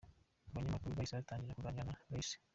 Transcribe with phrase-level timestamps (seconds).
[0.49, 2.29] Abanyamakuru bahise batangira kuganira na Ray C.